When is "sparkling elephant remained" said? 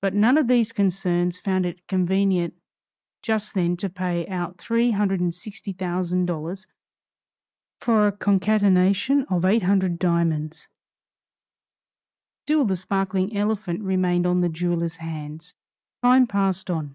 12.76-14.28